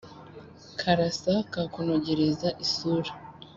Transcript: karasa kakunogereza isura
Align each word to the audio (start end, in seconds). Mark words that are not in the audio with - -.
karasa 0.79 1.33
kakunogereza 1.53 2.47
isura 2.65 3.11